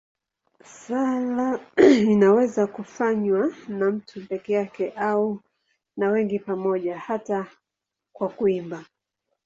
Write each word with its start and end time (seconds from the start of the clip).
Sala 0.63 1.59
inaweza 1.99 2.67
kufanywa 2.67 3.53
na 3.67 3.91
mtu 3.91 4.27
peke 4.27 4.53
yake 4.53 4.91
au 4.95 5.39
na 5.97 6.09
wengi 6.09 6.39
pamoja, 6.39 6.97
hata 6.99 7.47
kwa 8.13 8.29
kuimba. 8.29 8.85